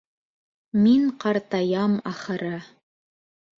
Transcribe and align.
Мин 0.85 1.03
ҡартайам, 1.25 2.01
ахыры. 2.15 2.53